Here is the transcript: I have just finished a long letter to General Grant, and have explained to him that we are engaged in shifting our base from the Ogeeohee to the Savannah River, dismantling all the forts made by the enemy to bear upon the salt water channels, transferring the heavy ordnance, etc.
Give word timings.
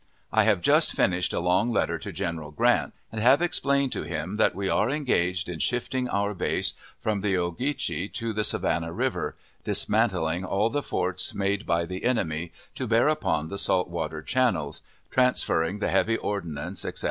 I 0.33 0.45
have 0.45 0.61
just 0.61 0.93
finished 0.93 1.31
a 1.31 1.39
long 1.39 1.69
letter 1.71 1.99
to 1.99 2.11
General 2.11 2.49
Grant, 2.49 2.95
and 3.11 3.21
have 3.21 3.39
explained 3.39 3.91
to 3.91 4.01
him 4.01 4.37
that 4.37 4.55
we 4.55 4.67
are 4.67 4.89
engaged 4.89 5.47
in 5.47 5.59
shifting 5.59 6.09
our 6.09 6.33
base 6.33 6.73
from 6.99 7.21
the 7.21 7.37
Ogeeohee 7.37 8.11
to 8.13 8.33
the 8.33 8.43
Savannah 8.43 8.93
River, 8.93 9.35
dismantling 9.63 10.43
all 10.43 10.71
the 10.71 10.81
forts 10.81 11.35
made 11.35 11.67
by 11.67 11.85
the 11.85 12.03
enemy 12.03 12.51
to 12.73 12.87
bear 12.87 13.09
upon 13.09 13.49
the 13.49 13.59
salt 13.59 13.89
water 13.91 14.23
channels, 14.23 14.81
transferring 15.11 15.77
the 15.77 15.89
heavy 15.89 16.17
ordnance, 16.17 16.83
etc. 16.83 16.99